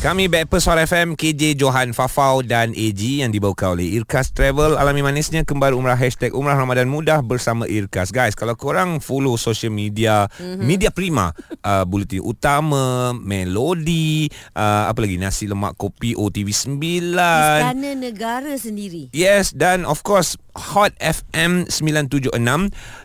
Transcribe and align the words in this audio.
Kami 0.00 0.32
Backpers 0.32 0.64
Hot 0.64 0.80
FM 0.80 1.12
KJ 1.12 1.60
Johan 1.60 1.92
Fafau 1.92 2.40
dan 2.40 2.72
AG 2.72 3.20
yang 3.20 3.28
dibawa 3.28 3.52
oleh 3.76 4.00
Irkas 4.00 4.32
Travel. 4.32 4.80
Alami 4.80 5.04
manisnya 5.04 5.44
kembali 5.44 5.76
umrah 5.76 5.92
Hashtag 5.92 6.32
Umrah 6.32 6.56
Ramadan 6.56 6.88
Mudah 6.88 7.20
bersama 7.20 7.68
Irkas. 7.68 8.08
Guys, 8.08 8.32
kalau 8.32 8.56
korang 8.56 9.04
follow 9.04 9.36
social 9.36 9.68
media 9.68 10.24
mm-hmm. 10.40 10.64
Media 10.64 10.88
Prima 10.88 11.36
uh, 11.60 11.84
Bulletin 11.84 12.24
Utama 12.24 13.12
Melodi 13.12 14.32
uh, 14.56 14.88
Apa 14.88 15.04
lagi? 15.04 15.20
Nasi 15.20 15.44
Lemak 15.44 15.76
Kopi 15.76 16.16
OTV 16.16 16.48
9 16.48 16.80
Istana 17.20 17.92
Negara 17.92 18.56
sendiri. 18.56 19.12
Yes 19.12 19.52
dan 19.52 19.84
of 19.84 20.00
course 20.00 20.40
Hot 20.56 20.96
FM 20.96 21.68
976 21.68 22.32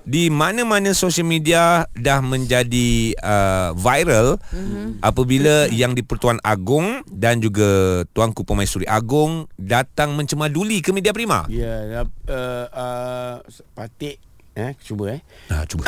Di 0.07 0.31
mana-mana 0.31 0.95
social 0.95 1.27
media 1.27 1.91
Dah 1.91 2.23
menjadi 2.23 3.19
uh, 3.19 3.75
viral 3.75 4.39
mm-hmm. 4.39 5.03
Apabila 5.03 5.67
yang 5.75 5.91
di 5.91 5.99
Pertuan 5.99 6.39
Agong 6.39 6.84
Agong 6.85 7.01
dan 7.09 7.41
juga 7.41 8.01
Tuanku 8.13 8.45
Pemaisuri 8.45 8.85
Agong 8.85 9.49
datang 9.57 10.13
mencemaduli 10.13 10.79
ke 10.85 10.93
media 10.93 11.11
prima. 11.11 11.49
Ya, 11.49 12.05
uh, 12.05 12.65
uh, 12.69 13.35
Patik 13.73 14.21
eh 14.55 14.71
cuba 14.85 15.19
eh. 15.19 15.21
Ha, 15.51 15.65
cuba. 15.67 15.83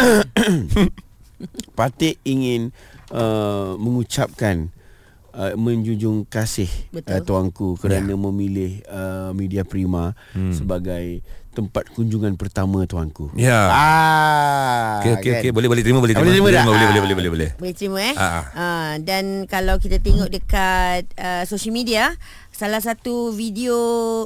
Patik 1.77 2.17
ingin 2.25 2.73
uh, 3.13 3.77
mengucapkan 3.77 4.73
uh, 5.37 5.53
menjunjung 5.53 6.25
kasih 6.25 6.67
uh, 6.91 7.21
tuanku 7.21 7.77
kerana 7.77 8.11
ya. 8.11 8.17
memilih 8.17 8.81
uh, 8.89 9.31
media 9.37 9.61
prima 9.63 10.17
hmm. 10.33 10.51
sebagai 10.57 11.21
tempat 11.57 11.89
kunjungan 11.97 12.37
pertama 12.37 12.85
tuanku. 12.85 13.33
Ya. 13.33 13.65
Ah. 13.73 15.01
Okey 15.01 15.11
okey 15.17 15.31
okey 15.41 15.49
boleh 15.49 15.67
boleh 15.73 15.81
terima 15.81 15.97
boleh 15.97 16.13
terima. 16.13 16.29
Boleh 16.29 16.37
terima, 16.37 16.49
terima 16.53 16.69
boleh, 16.69 16.87
boleh 16.87 17.01
boleh 17.01 17.15
boleh 17.17 17.31
boleh. 17.33 17.49
Boleh 17.57 17.73
terima 17.73 17.99
eh. 18.05 18.13
Ah. 18.13 18.43
Uh, 18.53 18.91
dan 19.01 19.49
kalau 19.49 19.81
kita 19.81 19.97
tengok 19.97 20.29
dekat 20.29 21.09
uh, 21.17 21.43
social 21.49 21.73
media 21.73 22.13
Salah 22.57 22.81
satu 22.81 23.29
video 23.37 23.77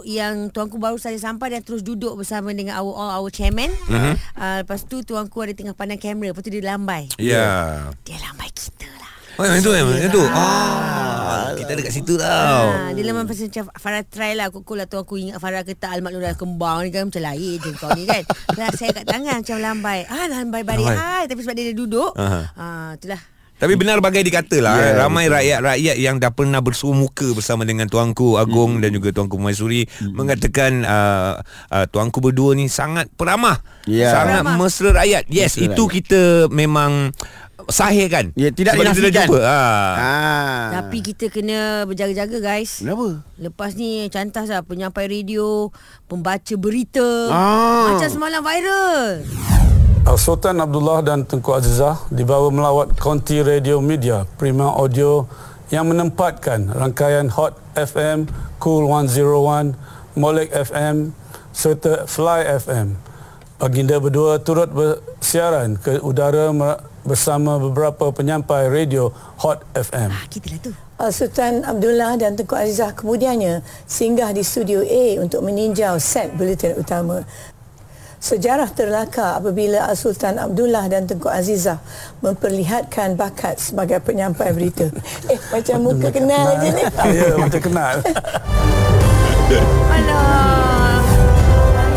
yang 0.07 0.55
tuanku 0.55 0.79
baru 0.79 0.95
saja 0.95 1.19
sampai 1.19 1.51
dan 1.51 1.67
terus 1.67 1.83
duduk 1.83 2.15
bersama 2.15 2.55
dengan 2.55 2.79
our 2.79 2.95
all 2.95 3.11
our 3.11 3.27
chairman. 3.27 3.67
Uh-huh. 3.91 4.15
Uh, 4.39 4.63
lepas 4.63 4.87
tu 4.87 5.03
tuanku 5.03 5.35
ada 5.43 5.51
tengah 5.51 5.75
pandang 5.75 5.99
kamera, 5.99 6.31
lepas 6.31 6.39
tu 6.39 6.47
dia 6.47 6.63
lambai. 6.63 7.11
Ya. 7.19 7.27
Yeah. 7.27 7.67
Dia 8.07 8.23
lambai 8.23 8.47
kita 8.55 8.87
lah. 8.87 9.11
Oh 9.35 9.43
yang 9.43 9.59
itu 9.59 9.69
yang 9.75 9.87
itu. 9.99 10.23
Ah, 10.31 11.10
kita 11.57 11.69
ada 11.73 11.81
kat 11.81 11.93
situ 11.93 12.13
tau. 12.15 12.65
Ha, 12.71 12.91
dia 12.95 13.03
lama 13.07 13.27
pasal 13.27 13.51
macam 13.51 13.65
Farah 13.75 14.03
try 14.05 14.31
lah 14.37 14.47
Kukul 14.49 14.79
lah 14.79 14.87
tu 14.87 14.97
aku 14.99 15.19
ingat 15.19 15.37
Farah 15.39 15.63
kata 15.65 15.91
Almak 15.91 16.11
Nurul 16.15 16.35
kembang 16.35 16.83
ni 16.85 16.89
kan 16.89 17.07
Macam 17.07 17.23
lain 17.23 17.57
je 17.59 17.69
kau 17.77 17.89
ni 17.93 18.03
kan 18.07 18.23
Saya 18.79 18.91
kat 18.95 19.05
tangan 19.07 19.43
macam 19.43 19.57
lambai 19.59 20.07
Ah 20.07 20.25
lambai 20.27 20.61
balik 20.63 20.87
hai. 20.87 21.25
Tapi 21.27 21.39
sebab 21.43 21.55
dia 21.55 21.65
dah 21.71 21.75
duduk 21.75 22.11
uh-huh. 22.15 22.45
ha, 22.55 22.65
Itulah 22.95 23.21
tapi 23.61 23.77
benar 23.77 24.01
bagai 24.01 24.25
dikata 24.25 24.57
lah 24.57 24.73
yeah, 24.73 25.05
Ramai 25.05 25.29
rakyat-rakyat 25.29 25.95
yang 26.01 26.17
dah 26.17 26.33
pernah 26.33 26.65
bersuah 26.65 26.97
muka 26.97 27.29
Bersama 27.37 27.61
dengan 27.61 27.85
Tuanku 27.85 28.41
Agong 28.41 28.81
mm. 28.81 28.81
Dan 28.81 28.89
juga 28.97 29.13
Tuanku 29.13 29.37
Maisuri 29.37 29.85
mm. 29.85 30.17
Mengatakan 30.17 30.81
uh, 30.81 31.37
uh, 31.69 31.85
Tuanku 31.85 32.25
berdua 32.25 32.57
ni 32.57 32.65
sangat 32.73 33.13
peramah 33.13 33.61
yeah. 33.85 34.17
Sangat 34.17 34.41
peramah. 34.41 34.65
mesra 34.65 34.89
rakyat 34.97 35.29
Yes, 35.29 35.61
mesra 35.61 35.69
itu 35.69 35.83
rakyat. 35.85 35.93
kita 35.93 36.21
memang 36.49 37.13
sahih 37.69 38.07
kan? 38.09 38.33
Ya, 38.33 38.49
tidak 38.49 38.79
Sebab 38.79 38.83
dinafikan. 38.89 39.11
Kita 39.11 39.21
jumpa. 39.27 39.39
Ha. 39.43 39.61
ha. 39.93 40.13
Tapi 40.81 40.97
kita 41.03 41.25
kena 41.29 41.85
berjaga-jaga 41.85 42.37
guys. 42.41 42.81
Kenapa? 42.81 43.21
Lepas 43.37 43.77
ni 43.77 44.07
cantas 44.09 44.47
lah 44.49 44.65
penyampai 44.65 45.05
radio, 45.05 45.69
pembaca 46.09 46.53
berita. 46.57 47.05
Ha. 47.29 47.43
Macam 47.93 48.09
semalam 48.09 48.41
viral. 48.41 49.25
Sultan 50.17 50.59
Abdullah 50.59 51.05
dan 51.05 51.23
Tengku 51.23 51.53
Azizah 51.53 51.95
dibawa 52.09 52.49
melawat 52.51 52.97
konti 52.97 53.39
radio 53.39 53.79
media 53.79 54.25
Prima 54.35 54.67
Audio 54.67 55.29
yang 55.71 55.87
menempatkan 55.87 56.67
rangkaian 56.67 57.31
Hot 57.31 57.55
FM, 57.79 58.27
Cool 58.59 58.91
101, 58.91 59.71
Molek 60.19 60.51
FM 60.51 61.15
serta 61.55 62.03
Fly 62.09 62.43
FM. 62.59 62.99
Baginda 63.61 64.01
berdua 64.01 64.41
turut 64.41 64.73
bersiaran 64.73 65.77
ke 65.77 66.01
udara 66.01 66.49
bersama 67.01 67.57
beberapa 67.57 68.13
penyampai 68.13 68.69
radio 68.69 69.09
Hot 69.41 69.65
FM. 69.73 70.09
Ah, 70.13 70.25
kita 70.29 70.47
lah 70.53 70.59
tu. 70.61 70.71
Uh, 71.01 71.09
Sultan 71.09 71.65
Abdullah 71.65 72.13
dan 72.13 72.37
Tengku 72.37 72.53
Azizah 72.53 72.93
kemudiannya 72.93 73.65
singgah 73.89 74.29
di 74.29 74.45
studio 74.45 74.85
A 74.85 75.17
untuk 75.17 75.41
meninjau 75.41 75.97
set 75.97 76.37
bulletin 76.37 76.77
utama. 76.77 77.25
Sejarah 78.21 78.69
terlakar 78.69 79.41
apabila 79.41 79.89
Sultan 79.97 80.37
Abdullah 80.37 80.85
dan 80.85 81.09
Tengku 81.09 81.25
Azizah 81.25 81.81
memperlihatkan 82.21 83.17
bakat 83.17 83.57
sebagai 83.57 83.97
penyampai 83.97 84.53
berita. 84.53 84.93
eh, 85.25 85.41
macam 85.49 85.77
muka 85.81 86.13
kenal, 86.13 86.53
kenal 86.53 86.61
je 86.61 86.69
ni. 86.69 86.83
Ya, 87.17 87.29
macam 87.33 87.61
kenal. 87.65 87.95
Alah. 89.97 90.70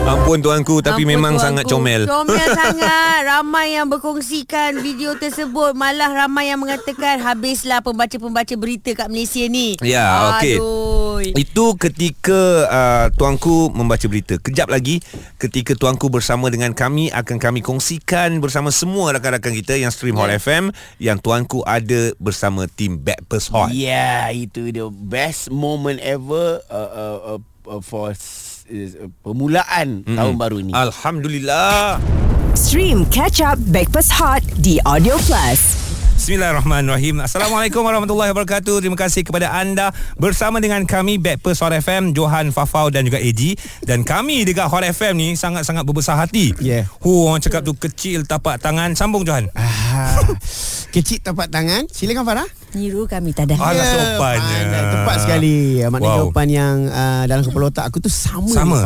Ampun 0.04 0.44
tuanku 0.44 0.84
tapi 0.84 1.08
Ampun 1.08 1.16
memang 1.16 1.34
tuanku. 1.40 1.44
sangat 1.48 1.64
comel. 1.64 2.02
Comel 2.04 2.48
sangat. 2.60 3.24
Ramai 3.24 3.72
yang 3.72 3.88
berkongsikan 3.88 4.76
video 4.84 5.16
tersebut. 5.16 5.72
Malah 5.72 6.12
ramai 6.12 6.52
yang 6.52 6.60
mengatakan 6.60 7.24
habislah 7.24 7.80
pembaca-pembaca 7.80 8.52
berita 8.60 8.92
kat 8.92 9.08
Malaysia 9.08 9.40
ni. 9.48 9.80
Ya, 9.80 10.36
okey. 10.36 10.60
Itu 11.32 11.80
ketika 11.80 12.68
uh, 12.68 13.06
tuanku 13.16 13.72
membaca 13.72 14.04
berita. 14.04 14.36
Kejap 14.36 14.68
lagi 14.68 15.00
ketika 15.40 15.72
tuanku 15.72 16.12
bersama 16.12 16.52
dengan 16.52 16.76
kami 16.76 17.08
akan 17.08 17.40
kami 17.40 17.64
kongsikan 17.64 18.44
bersama 18.44 18.68
semua 18.68 19.16
rakan-rakan 19.16 19.56
kita 19.56 19.80
yang 19.80 19.88
stream 19.88 20.20
yeah. 20.20 20.28
Hot 20.28 20.30
FM 20.36 20.64
yang 21.00 21.16
tuanku 21.16 21.64
ada 21.64 22.12
bersama 22.20 22.68
tim 22.68 23.00
Backpast 23.00 23.48
Hot. 23.56 23.72
Yeah, 23.72 24.28
itu 24.36 24.68
the 24.68 24.92
best 24.92 25.48
moment 25.48 25.96
ever 26.04 26.60
uh, 26.68 26.90
uh, 26.92 27.40
uh, 27.40 27.80
for 27.80 28.12
permulaan 29.20 30.02
mm-hmm. 30.02 30.16
tahun 30.16 30.34
baru 30.40 30.56
ini. 30.60 30.72
Alhamdulillah. 30.72 32.00
Stream 32.54 33.04
Catch 33.10 33.42
Up 33.42 33.58
Backpass 33.70 34.14
Hot 34.14 34.42
di 34.62 34.78
Audio 34.86 35.18
Plus. 35.26 35.84
Bismillahirrahmanirrahim 36.14 37.26
Assalamualaikum 37.26 37.82
warahmatullahi 37.82 38.30
wabarakatuh 38.30 38.80
Terima 38.80 38.94
kasih 38.94 39.26
kepada 39.26 39.50
anda 39.50 39.90
Bersama 40.14 40.62
dengan 40.62 40.86
kami 40.86 41.18
Backpers 41.18 41.58
Hot 41.58 41.74
FM 41.74 42.14
Johan 42.14 42.54
Fafau 42.54 42.86
dan 42.86 43.02
juga 43.02 43.18
AG 43.18 43.58
Dan 43.82 44.06
kami 44.06 44.46
dekat 44.46 44.70
Hot 44.70 44.86
FM 44.86 45.18
ni 45.18 45.28
Sangat-sangat 45.34 45.82
berbesar 45.82 46.14
hati 46.14 46.54
yeah. 46.62 46.86
Hu, 47.02 47.28
Orang 47.28 47.42
cakap 47.42 47.66
tu 47.66 47.74
kecil 47.74 48.22
tapak 48.24 48.62
tangan 48.62 48.94
Sambung 48.94 49.26
Johan 49.26 49.50
ah, 49.58 50.16
Kecil 50.94 51.18
tapak 51.18 51.50
tangan 51.50 51.90
Silakan 51.90 52.22
Farah 52.22 52.48
Niru 52.74 53.06
kami 53.06 53.30
tak 53.30 53.50
ada. 53.50 53.56
Alah 53.58 53.72
yeah, 53.74 53.90
sopannya 53.94 54.58
Tepat 54.92 55.16
sekali. 55.22 55.56
Maknanya 55.86 56.10
wow. 56.10 56.18
jawapan 56.26 56.48
yang 56.50 56.76
uh, 56.90 57.22
Dalam 57.30 57.42
kepala 57.46 57.64
otak 57.70 57.84
aku 57.88 57.98
tu 58.02 58.10
Sama, 58.10 58.50
sama. 58.50 58.78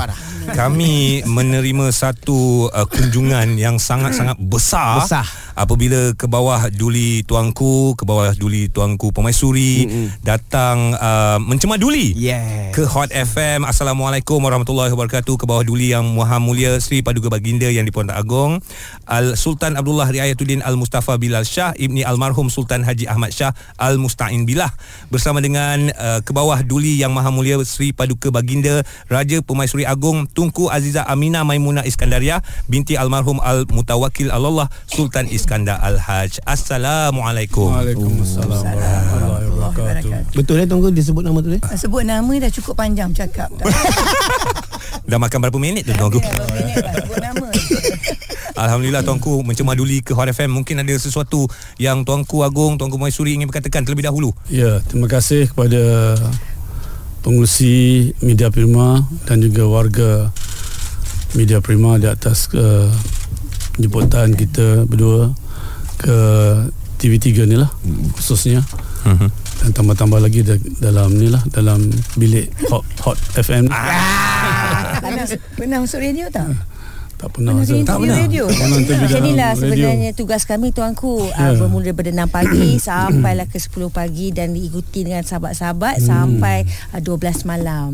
Kami 0.49 1.29
menerima 1.29 1.93
satu 1.93 2.73
uh, 2.73 2.87
kunjungan 2.89 3.61
yang 3.61 3.77
sangat-sangat 3.77 4.41
besar, 4.41 5.05
besar. 5.05 5.27
apabila 5.53 6.17
ke 6.17 6.25
bawah 6.25 6.73
duli 6.73 7.21
tuanku 7.21 7.93
ke 7.93 8.09
bawah 8.09 8.33
duli 8.33 8.73
tuanku 8.73 9.13
pemaisuri 9.13 9.85
mm-hmm. 9.85 10.07
datang 10.25 10.97
uh, 10.97 11.37
mencemaduli 11.37 12.17
yeah. 12.17 12.73
ke 12.73 12.89
Hot 12.89 13.13
FM 13.13 13.69
Assalamualaikum 13.69 14.41
warahmatullahi 14.41 14.89
wabarakatuh. 14.89 15.37
Ke 15.37 15.45
bawah 15.45 15.61
duli 15.61 15.93
yang 15.93 16.17
Maha 16.17 16.41
Mulia 16.41 16.81
Sri 16.81 17.05
Paduka 17.05 17.29
Baginda 17.29 17.69
yang 17.69 17.85
di 17.85 17.93
Puan 17.93 18.09
Agong. 18.09 18.65
Al 19.05 19.37
Sultan 19.37 19.77
Abdullah 19.77 20.09
Riayatuddin 20.09 20.65
Al 20.65 20.81
Mustafa 20.81 21.21
Bilal 21.21 21.45
Shah 21.45 21.77
ibni 21.77 22.09
almarhum 22.09 22.49
Sultan 22.49 22.89
Haji 22.89 23.05
Ahmad 23.05 23.37
Shah 23.37 23.53
Al 23.79 23.97
Mustain 23.97 24.45
Billah 24.45 24.69
bersama 25.09 25.39
dengan 25.39 25.89
uh, 25.95 26.21
ke 26.21 26.35
bawah 26.35 26.61
duli 26.67 26.99
yang 26.99 27.15
Maha 27.15 27.31
Mulia 27.31 27.57
Sri 27.65 27.95
Paduka 27.95 28.29
Baginda 28.29 28.83
Raja 29.07 29.41
Pemaisuri 29.41 29.87
Agong 29.87 30.27
Tunku 30.29 30.69
Aziza 30.69 31.07
Amina 31.07 31.47
Maimunah 31.47 31.87
Iskandaria 31.87 32.43
binti 32.67 32.99
almarhum 32.99 33.39
Al 33.39 33.65
Mutawakil 33.71 34.35
Allah 34.35 34.69
Sultan 34.91 35.31
Iskandar 35.31 35.79
Al 35.81 35.97
Haj. 36.03 36.43
Assalamualaikum. 36.45 37.73
Waalaikumsalam. 37.73 38.65
Betul 40.35 40.63
eh 40.63 40.67
tunggu 40.69 40.91
disebut 40.93 41.23
nama 41.25 41.39
tu 41.41 41.55
eh? 41.55 41.63
Sebut 41.79 42.03
nama 42.03 42.29
dah 42.29 42.51
cukup 42.51 42.75
panjang 42.77 43.15
cakap. 43.15 43.49
dah 45.09 45.17
makan 45.17 45.39
berapa 45.41 45.59
minit 45.59 45.89
tu 45.89 45.97
tuanku? 45.97 46.21
Sebut 46.21 47.19
nama. 47.19 47.49
Alhamdulillah 48.69 49.07
tuanku 49.07 49.47
mencemaduli 49.47 50.03
ke 50.03 50.19
Hot 50.19 50.27
FM 50.27 50.51
Mungkin 50.51 50.83
ada 50.83 50.91
sesuatu 50.99 51.47
yang 51.79 52.03
tuanku 52.03 52.43
Agung, 52.43 52.75
tuanku 52.75 52.99
Maisuri 52.99 53.39
ingin 53.39 53.47
berkatakan 53.47 53.87
terlebih 53.87 54.11
dahulu 54.11 54.35
Ya, 54.51 54.83
terima 54.83 55.07
kasih 55.07 55.47
kepada 55.47 56.15
pengurusi 57.23 58.11
Media 58.19 58.51
Prima 58.51 59.07
dan 59.31 59.39
juga 59.39 59.63
warga 59.71 60.35
Media 61.39 61.63
Prima 61.63 62.03
di 62.03 62.11
atas 62.11 62.51
uh, 62.59 62.91
jemputan 63.79 64.35
kita 64.35 64.91
berdua 64.91 65.31
ke 66.03 66.19
TV3 66.99 67.47
ni 67.47 67.57
lah 67.59 67.71
khususnya 68.19 68.59
uh-huh. 69.07 69.31
dan 69.63 69.71
tambah-tambah 69.71 70.19
lagi 70.19 70.43
dalam 70.83 71.15
ni 71.15 71.31
lah 71.31 71.43
dalam 71.55 71.87
bilik 72.19 72.51
Hot, 72.75 72.83
hot 73.07 73.19
FM 73.39 73.71
ah. 73.71 74.38
Pernah, 75.01 75.25
pernah 75.55 75.77
masuk 75.81 75.99
radio 75.99 76.27
tak? 76.29 76.49
Tak 77.19 77.35
pernah. 77.35 77.51
Pernah 77.51 77.67
Azhar. 77.67 77.75
interview 77.77 78.13
radio. 78.13 78.45
Tak 78.47 78.55
pernah 78.55 78.79
Macam 78.79 78.95
dalam 78.95 79.19
inilah 79.21 79.51
radio. 79.51 79.61
sebenarnya 79.61 80.11
tugas 80.13 80.43
kami 80.45 80.67
tuanku 80.71 81.13
yeah. 81.27 81.35
uh, 81.35 81.51
Ya. 81.51 81.59
bermula 81.59 81.85
daripada 81.85 82.11
6 82.15 82.31
pagi 82.31 82.69
sampailah 82.79 83.47
ke 83.47 83.59
10 83.59 83.75
pagi 83.91 84.27
dan 84.31 84.49
diikuti 84.53 85.01
dengan 85.03 85.23
sahabat-sahabat 85.23 85.99
Hmm. 85.99 86.07
sampai 86.39 86.63
uh, 86.95 87.01
12 87.01 87.43
malam. 87.45 87.91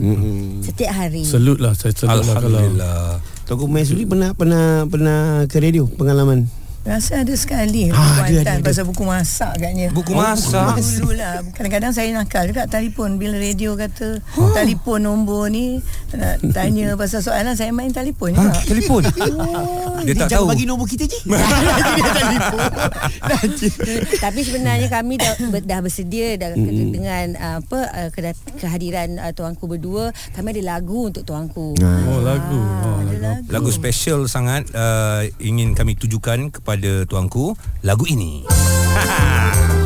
Setiap 0.60 0.92
hari. 0.92 1.24
Salute 1.24 1.56
lah 1.58 1.72
Saya 1.72 1.96
salute 1.96 2.20
lah 2.22 2.36
kalau 2.36 2.52
Alhamdulillah. 2.52 3.00
Tuanku 3.44 3.64
Maisuri 3.66 4.04
pernah 4.04 4.30
pernah 4.32 4.64
pernah 4.84 5.20
ke 5.46 5.56
radio 5.56 5.84
pengalaman. 5.86 6.44
Rasa 6.84 7.24
ada 7.24 7.32
sekali 7.32 7.88
Ah, 7.88 7.96
ha, 7.96 8.28
ada, 8.28 8.28
Kuantan 8.28 8.44
ada, 8.44 8.52
ada. 8.60 8.66
pasal 8.68 8.84
buku 8.84 9.04
masak 9.08 9.50
agaknya. 9.56 9.88
Buku 9.88 10.12
masak. 10.12 10.76
Dulu 10.76 11.16
lah. 11.16 11.40
Kadang-kadang 11.56 11.96
saya 11.96 12.12
nakal 12.12 12.44
juga 12.44 12.68
telefon 12.68 13.16
bila 13.16 13.40
radio 13.40 13.72
kata 13.72 14.20
telefon 14.52 15.08
nombor 15.08 15.48
ni 15.48 15.80
nak 16.12 16.44
tanya 16.56 16.92
pasal 16.92 17.24
soalan 17.24 17.56
saya 17.56 17.72
main 17.72 17.88
telefon 17.88 18.36
Ha, 18.36 18.52
juga. 18.52 18.60
telefon. 18.68 19.02
Dia 20.04 20.14
tak 20.20 20.36
tahu. 20.36 20.44
bagi 20.44 20.68
nombor 20.68 20.84
kita 20.84 21.08
je. 21.08 21.16
Tapi 24.20 24.40
sebenarnya 24.44 24.88
kami 24.92 25.16
dah, 25.16 25.34
dah 25.64 25.80
bersedia 25.80 26.36
dah, 26.36 26.52
mm. 26.52 26.92
dengan 26.92 27.26
uh, 27.40 27.56
apa 27.64 27.80
uh, 27.96 28.08
kehadiran 28.60 29.16
uh, 29.16 29.32
tuanku 29.32 29.64
berdua. 29.64 30.12
Kami 30.36 30.52
ada 30.52 30.76
lagu 30.76 31.08
untuk 31.08 31.24
tuanku. 31.24 31.72
Oh 31.80 32.20
lagu 32.20 32.60
oh, 32.60 33.00
lagu. 33.00 33.48
Lagu 33.48 33.70
special 33.72 34.28
sangat 34.28 34.68
uh, 34.76 35.24
ingin 35.40 35.72
kami 35.72 35.96
tujukan 35.96 36.52
kepada 36.52 36.73
tuanku 37.06 37.54
lagu 37.86 38.04
ini. 38.10 38.42
Ada 38.94 39.80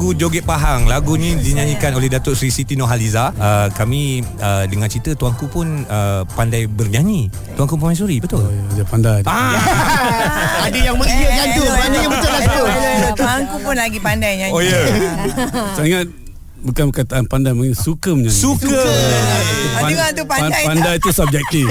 Lagu 0.00 0.16
Joget 0.16 0.48
Pahang 0.48 0.88
Lagu 0.88 1.12
ni 1.20 1.36
dinyanyikan 1.36 1.92
oleh 1.92 2.08
Datuk 2.08 2.32
Sri 2.32 2.48
Siti 2.48 2.72
Nurhaliza 2.72 3.36
uh, 3.36 3.68
Kami 3.68 4.24
uh, 4.40 4.64
dengar 4.64 4.88
cerita 4.88 5.12
tuanku 5.12 5.44
pun 5.52 5.84
uh, 5.92 6.24
pandai 6.24 6.64
bernyanyi 6.64 7.28
Tuanku 7.52 7.76
Pemaisuri 7.76 8.16
betul? 8.16 8.40
Oh, 8.40 8.48
ya, 8.48 8.80
dia 8.80 8.86
pandai. 8.88 9.20
Ah, 9.28 9.60
ada 10.64 10.78
yang 10.80 10.96
mengiyakan 10.96 11.46
tu. 11.52 11.64
Mana 11.68 11.96
yang 12.00 12.12
betul 12.16 12.30
lah 12.32 12.44
tu. 12.48 12.64
Aku 13.44 13.56
pun 13.60 13.76
lagi 13.76 13.98
pandai 14.00 14.32
nyanyi. 14.40 14.56
oh 14.56 14.64
ya 14.64 14.72
yeah. 14.72 14.88
Saya 15.76 15.84
ingat 15.84 16.06
bukan 16.60 16.84
perkataan 16.88 17.24
pandai 17.24 17.52
mungkin 17.52 17.72
suka 17.72 18.12
menyanyi. 18.12 18.34
Suka 18.34 18.80
Ah, 19.72 19.86
dengar 19.86 20.08
tu 20.12 20.24
pandai 20.24 20.62
Pan- 20.62 20.76
pandai 20.76 20.94
itu 20.96 21.10
subjektif. 21.10 21.64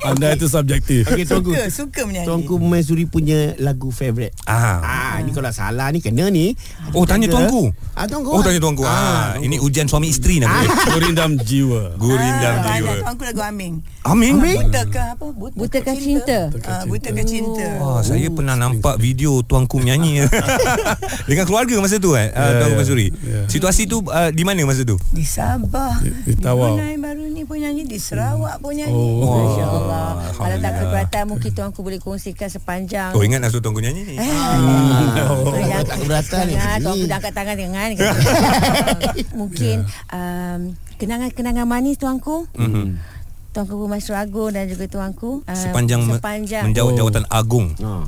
Pandai 0.00 0.32
itu 0.32 0.46
subjektif. 0.46 1.02
Okey 1.06 1.24
tuanku. 1.24 1.52
Suka, 1.52 1.64
suka 1.70 2.00
menyanyi. 2.02 2.26
Tuanku 2.26 2.54
Maisuri 2.58 3.04
punya 3.04 3.52
lagu 3.58 3.90
favourite. 3.90 4.32
ah. 4.44 4.80
Ah, 4.80 5.16
ni 5.20 5.30
kalau 5.30 5.50
salah 5.50 5.88
ni 5.90 6.00
kena 6.00 6.28
ni. 6.28 6.56
Oh 6.92 7.04
tanya 7.04 7.28
tuanku 7.28 7.68
Ah, 7.92 8.08
tuanku. 8.08 8.30
Oh 8.30 8.40
tanya 8.40 8.58
tuanku 8.58 8.82
ah, 8.82 9.36
Ini 9.36 9.60
ujian 9.60 9.84
suami 9.84 10.08
isteri 10.08 10.40
nama 10.40 10.56
dia 10.58 10.72
Gurindam 10.90 11.36
jiwa. 11.36 11.94
Gurindam 11.96 12.54
Ah, 12.56 12.64
jiwa 12.70 12.88
pandai. 12.88 13.00
Tuanku 13.02 13.22
lagu 13.24 13.40
Aming. 13.42 13.74
Amin 14.02 14.34
Buta 14.40 14.82
ke 14.86 15.00
apa? 15.12 15.24
Buta 15.30 15.78
ke 15.78 15.92
cinta. 15.94 16.38
Ah, 16.64 16.82
buta 16.84 17.10
ke 17.10 17.22
cinta. 17.22 17.66
Wah, 17.78 18.00
saya 18.00 18.28
pernah 18.28 18.56
nampak 18.56 18.96
video 18.96 19.40
tuanku 19.42 19.76
menyanyi 19.76 20.24
dengan 21.28 21.44
keluarga 21.44 21.76
masa 21.78 21.98
tu 21.98 22.16
eh, 22.16 22.32
uh, 22.70 22.72
Ya, 22.72 22.76
ya, 22.76 22.80
Masuri. 22.80 23.06
ya. 23.10 23.40
Situasi 23.46 23.82
tu 23.84 24.00
uh, 24.00 24.30
di 24.30 24.42
mana 24.42 24.62
masa 24.62 24.82
tu? 24.82 24.94
Di 25.10 25.22
Sabah. 25.22 25.98
Di- 25.98 26.14
di 26.24 26.34
Tawau. 26.34 26.74
Yang 26.74 27.00
baru 27.00 27.22
ni 27.26 27.42
pun 27.42 27.58
nyanyi 27.58 27.82
di 27.84 27.96
Sarawak 27.96 28.58
pun 28.58 28.72
nyanyi. 28.72 28.94
Oh. 28.94 29.26
Masya 29.50 29.64
Allah. 29.66 30.08
Kalau 30.30 30.56
tak 30.56 30.72
keberatan 30.76 31.22
mungkin 31.26 31.50
tuanku 31.50 31.80
boleh 31.80 31.98
kongsikan 31.98 32.46
sepanjang. 32.46 33.10
Oh 33.10 33.20
ingat 33.20 33.40
nasuh 33.40 33.58
tuanku 33.58 33.78
nyanyi 33.78 34.02
ni. 34.04 34.14
Eh. 34.14 34.30
Oh, 35.26 35.50
Jangan- 35.50 35.82
tak 35.84 35.98
keberatan 35.98 36.42
ni. 36.44 36.54
Jangan 36.54 36.78
tuanku 36.80 37.04
dah 37.04 37.16
angkat 37.16 37.32
tangan 37.32 37.54
jangan. 37.56 37.88
Mungkin 39.40 39.76
um, 40.08 40.60
kenangan-kenangan 40.96 41.66
manis 41.66 41.96
tuanku. 41.96 42.46
Mhm. 42.54 43.18
Tuanku 43.50 43.74
Maestro 43.84 44.14
Agung 44.14 44.54
dan 44.54 44.70
juga 44.70 44.86
tuanku 44.86 45.42
um, 45.42 45.50
Sepanjang, 45.50 46.06
sepanjang 46.06 46.70
menjawab 46.70 46.94
Oh. 46.94 46.96
jawatan 46.96 47.24
agung. 47.26 47.74
Ah. 47.82 48.06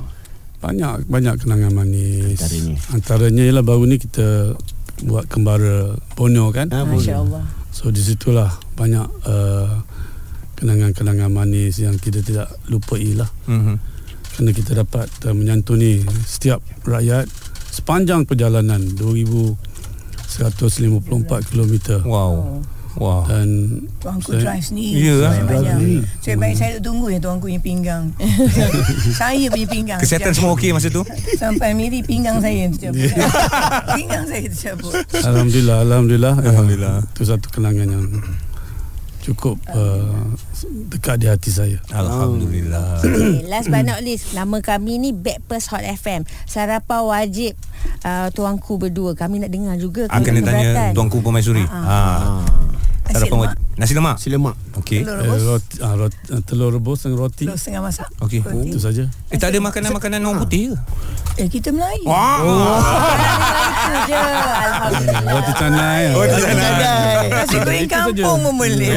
Banyak 0.63 1.11
banyak 1.11 1.43
kenangan 1.43 1.75
manis. 1.75 2.39
Antaranya. 2.39 2.75
Antaranya 2.95 3.43
ialah 3.43 3.63
baru 3.67 3.83
ni 3.83 3.99
kita 3.99 4.55
buat 5.03 5.27
kembara 5.27 5.99
Borneo 6.15 6.55
kan. 6.55 6.71
Ah, 6.71 6.87
Masya 6.87 7.19
Allah. 7.19 7.43
So 7.75 7.91
di 7.91 7.99
situlah 7.99 8.47
banyak 8.79 9.03
uh, 9.27 9.83
kenangan-kenangan 10.55 11.27
manis 11.27 11.83
yang 11.83 11.99
kita 11.99 12.23
tidak 12.23 12.47
lupai 12.71 13.11
lah. 13.11 13.27
Mhm. 13.51 13.75
Kerana 14.33 14.49
kita 14.55 14.71
dapat 14.79 15.11
uh, 15.27 15.35
menyantuni 15.35 15.99
setiap 16.23 16.63
rakyat 16.87 17.27
sepanjang 17.73 18.23
perjalanan 18.23 18.79
2154 18.95 19.59
km 21.51 21.73
Wow. 22.07 22.63
Wow. 22.93 23.25
dan 23.25 23.49
Tuanku 23.97 24.29
saya- 24.31 24.41
drive 24.45 24.65
sendiri 24.65 25.01
Ya, 25.01 25.15
Saya 25.17 25.41
drive 25.41 25.49
banyak 25.49 25.73
sendiri. 25.73 25.97
Saya 26.21 26.35
saya 26.53 26.71
duk 26.73 26.83
tunggu 26.85 27.05
ya 27.09 27.17
Tuanku 27.17 27.45
punya 27.45 27.57
pinggang 27.59 28.03
Saya 29.19 29.45
punya 29.49 29.67
pinggang 29.67 29.99
Kesihatan 29.99 30.31
semua 30.31 30.53
okey 30.53 30.69
masa 30.71 30.87
tu? 30.87 31.01
Sampai 31.33 31.73
miri 31.73 31.99
pinggang 31.99 32.37
saya 32.37 32.69
tercabut 32.69 33.09
Pinggang 33.97 34.25
saya 34.25 34.45
tercabut 34.45 34.93
Alhamdulillah 35.15 35.77
Alhamdulillah 35.81 36.33
Alhamdulillah. 36.37 36.95
Eh, 37.01 37.11
Itu 37.11 37.21
satu 37.25 37.47
kenangan 37.49 37.87
yang 37.87 38.05
Cukup 39.23 39.55
uh, 39.71 40.35
Dekat 40.91 41.15
di 41.17 41.31
hati 41.31 41.47
saya 41.47 41.79
Alhamdulillah. 41.89 42.99
Okay, 43.03 43.47
last 43.47 43.71
but 43.71 43.81
not 43.81 44.03
least 44.03 44.35
Nama 44.35 44.59
kami 44.59 44.99
ni 44.99 45.09
Backpast 45.15 45.71
Hot 45.71 45.81
FM 45.81 46.27
Sarapan 46.43 47.01
wajib 47.01 47.55
uh, 48.03 48.27
Tuanku 48.29 48.75
berdua 48.75 49.15
Kami 49.15 49.39
nak 49.39 49.49
dengar 49.49 49.79
juga 49.79 50.11
Akan 50.11 50.27
Kami 50.27 50.37
dia 50.37 50.45
tanya 50.45 50.61
keberatan. 50.61 50.91
tuanku 50.93 51.17
Pemaisuri. 51.19 51.63
Ah. 51.65 52.43
Nasi 52.43 52.52
Sarapan 53.13 53.37
lemak. 53.37 53.49
wajib. 53.49 53.62
Nasi 53.73 53.91
lemak. 53.91 54.15
Nasi 54.15 54.29
lemak. 54.29 54.55
Okey. 54.75 55.01
Telur 55.01 55.17
rebus 55.19 55.43
roti, 55.43 55.75
ah, 55.79 55.93
roti, 55.93 56.17
ah, 56.29 56.41
Telur 56.41 56.69
rebus 56.71 56.99
dan 57.01 57.13
roti 57.13 57.43
Telur 57.43 57.57
setengah 57.57 57.81
masak 57.83 58.09
Okey. 58.19 58.41
Roti. 58.41 58.69
Itu 58.69 58.77
saja 58.77 59.03
Eh 59.27 59.37
tak 59.37 59.49
ada 59.49 59.59
makanan-makanan 59.59 60.19
orang 60.19 60.41
putih 60.41 60.73
ke? 60.73 60.77
Eh 61.35 61.47
kita 61.47 61.69
Melayu 61.69 62.05
Wah. 62.05 62.37
Itu 63.83 63.91
je 64.07 64.17
Alhamdulillah 64.17 65.21
Roti 65.27 65.51
canai 65.53 66.01
Oh, 66.07 66.19
ah. 66.19 66.25
di 66.27 66.37
sana. 66.37 66.67
Nasi 67.25 67.55
goreng 67.55 67.81
Itu 67.81 67.89
saja. 67.89 68.13
kampung 68.13 68.39
pun 68.43 68.53
boleh 68.55 68.91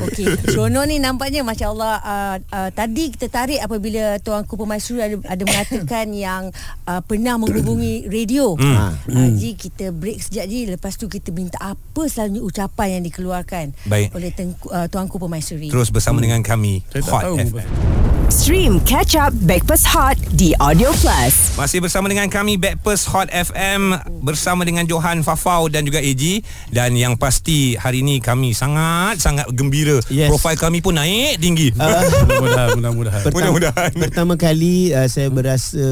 Okey, 0.00 0.26
Seronok 0.44 0.84
ni 0.86 0.96
nampaknya 0.96 1.42
Masya 1.42 1.66
Allah 1.68 1.94
uh, 1.98 2.36
uh, 2.48 2.70
Tadi 2.70 3.10
kita 3.10 3.26
tarik 3.26 3.58
apabila 3.58 4.18
Tuanku 4.18 4.54
Pemaisuri 4.54 5.00
ada, 5.00 5.16
ada 5.24 5.42
mengatakan 5.42 6.06
yang 6.16 6.50
uh, 6.84 7.00
Pernah 7.00 7.34
menghubungi 7.36 8.06
radio 8.06 8.52
Hmm. 8.52 8.92
uh, 8.92 9.30
Ji 9.32 9.54
kita 9.54 9.90
break 9.90 10.20
sekejap 10.20 10.46
Ji 10.46 10.60
Lepas 10.68 10.94
tu 10.94 11.06
kita 11.06 11.30
minta 11.30 11.56
apa 11.60 12.02
selalunya 12.04 12.42
ucapan 12.42 12.86
yang 12.92 12.99
dikeluarkan 13.04 13.72
Baik. 13.88 14.12
Oleh 14.14 14.30
tengku, 14.32 14.68
uh, 14.70 14.86
Tuanku 14.86 15.16
Pemaisuri 15.16 15.68
Terus 15.72 15.88
bersama 15.88 16.20
dengan 16.20 16.40
kami 16.44 16.84
Saya 16.88 17.02
tak 17.02 17.12
Hot 17.12 17.22
tahu 17.24 17.36
FM. 17.40 18.19
Stream 18.30 18.78
Catch 18.86 19.18
Up 19.18 19.34
Backpass 19.42 19.82
Hot 19.90 20.14
di 20.30 20.54
Audio 20.62 20.94
Plus. 21.02 21.58
Masih 21.58 21.82
bersama 21.82 22.06
dengan 22.06 22.30
kami 22.30 22.54
Backpast 22.54 23.10
Hot 23.10 23.26
FM 23.26 23.90
bersama 24.22 24.62
dengan 24.62 24.86
Johan 24.86 25.26
Fafau 25.26 25.66
dan 25.66 25.82
juga 25.82 25.98
AG 25.98 26.38
dan 26.70 26.94
yang 26.94 27.18
pasti 27.18 27.74
hari 27.74 28.06
ini 28.06 28.22
kami 28.22 28.54
sangat-sangat 28.54 29.50
gembira. 29.50 29.98
Yes. 30.06 30.30
Profil 30.30 30.54
kami 30.56 30.78
pun 30.78 30.94
naik 30.94 31.42
tinggi. 31.42 31.74
Mudah-mudahan 31.74 32.78
Mudah-mudahan 32.78 33.20
Pertama, 33.26 33.34
Mudah-mudahan. 33.50 33.90
pertama 33.98 34.34
kali 34.38 34.94
uh, 34.94 35.10
saya 35.10 35.26
berasa 35.26 35.82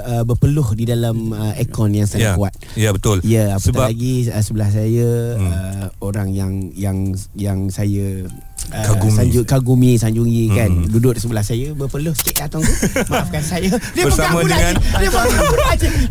uh, 0.00 0.22
berpeluh 0.22 0.70
di 0.78 0.86
dalam 0.86 1.34
uh, 1.34 1.58
aircon 1.58 1.90
yang 1.90 2.06
ya. 2.06 2.10
sangat 2.14 2.30
kuat. 2.38 2.52
Ya 2.78 2.94
betul. 2.94 3.18
Ya, 3.26 3.58
apatah 3.58 3.66
Sebab 3.66 3.84
lagi 3.90 4.14
uh, 4.30 4.42
sebelah 4.46 4.70
saya 4.70 5.10
Hmm. 5.34 5.50
uh, 5.50 5.86
orang 5.98 6.30
yang 6.30 6.52
yang 6.72 6.98
yang 7.34 7.66
saya 7.66 8.30
uh, 8.70 8.84
Kagumi. 8.86 9.12
sanjung, 9.12 9.44
kagumi 9.44 9.90
sanjungi 9.94 10.44
Hmm. 10.46 10.56
kan? 10.56 10.70
Duduk 10.88 11.12
di 11.14 11.20
sebelah 11.20 11.40
saya 11.40 11.70
berpeluh 11.70 12.12
sikit 12.12 12.36
lah 12.38 12.48
tuanku 12.48 12.72
maafkan 13.06 13.42
saya. 13.42 13.70
Dia 13.92 14.04
Bersama 14.04 14.40
pula 14.40 14.50
dengan- 14.50 14.76
dia 14.78 15.08
pegang 15.08 15.48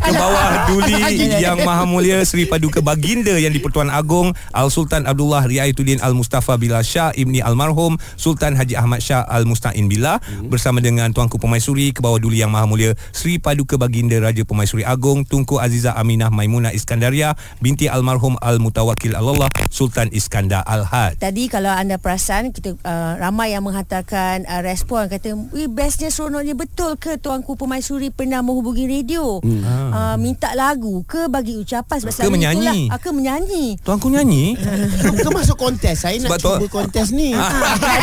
ke 0.00 0.12
bawah 0.12 0.48
duli 0.66 0.94
yang 1.38 1.58
maha 1.60 1.84
mulia 1.84 2.22
Seri 2.22 2.44
Paduka 2.44 2.80
Baginda 2.80 3.34
yang 3.34 3.50
di-Pertuan 3.50 3.88
Agong 3.88 4.30
Al 4.50 4.68
Sultan 4.68 5.04
Abdullah 5.04 5.42
Riayatuddin 5.42 5.98
Al 5.98 6.12
Mustafa 6.12 6.54
Bilal 6.54 6.82
Shah 6.82 7.12
Ibni 7.12 7.40
Almarhum 7.40 7.96
Sultan 8.14 8.54
Haji 8.54 8.74
Ahmad 8.74 9.00
Shah 9.00 9.22
Al 9.22 9.44
Mustain 9.44 9.86
Billah 9.86 10.18
bersama 10.44 10.78
dengan 10.78 11.10
Tuanku 11.10 11.36
Pemaisuri 11.36 11.90
ke 11.90 12.00
bawah 12.00 12.16
duli 12.16 12.38
yang 12.38 12.50
maha 12.50 12.64
mulia 12.64 12.90
Seri 13.10 13.36
Paduka 13.36 13.74
Baginda 13.74 14.16
Raja 14.16 14.42
Pemaisuri 14.42 14.82
Agong 14.82 15.24
Tunku 15.24 15.56
Azizah 15.56 15.94
Aminah 15.94 16.28
Maimunah 16.28 16.70
Iskandaria 16.70 17.32
binti 17.58 17.86
Almarhum 17.86 18.36
Al 18.38 18.58
Mutawakil 18.58 19.12
Allah 19.12 19.48
Sultan 19.68 20.10
Iskandar 20.10 20.62
Al 20.62 20.82
Had. 20.82 21.16
Tadi 21.16 21.46
kalau 21.46 21.70
anda 21.70 21.96
perasan 21.96 22.49
kita 22.50 22.76
uh, 22.82 23.14
ramai 23.18 23.54
yang 23.54 23.62
menghantarkan 23.62 24.46
uh, 24.46 24.60
respon 24.60 25.06
kata 25.06 25.34
bestnya 25.70 26.10
seronoknya 26.10 26.54
betul 26.54 26.94
ke 26.94 27.18
Tuanku 27.18 27.54
Pemaisuri 27.54 28.10
pernah 28.10 28.40
menghubungi 28.40 28.86
radio 28.86 29.38
hmm. 29.42 29.62
uh, 29.92 30.16
minta 30.16 30.54
lagu 30.54 31.02
ke 31.04 31.26
bagi 31.26 31.58
ucapan 31.58 31.96
sebab 32.00 32.12
Ke 32.12 32.16
selalu 32.22 32.32
menyanyi? 32.38 32.58
itulah, 32.60 32.76
uh, 32.94 33.00
ke 33.00 33.10
menyanyi 33.12 33.64
Tuanku 33.82 34.08
nyanyi? 34.08 34.44
Ke 35.20 35.28
masuk 35.28 35.56
kontes 35.60 35.96
Saya 36.00 36.16
nak 36.24 36.32
Sebab 36.32 36.38
tu- 36.40 36.56
cuba 36.56 36.68
kontes 36.70 37.12
ni 37.12 37.36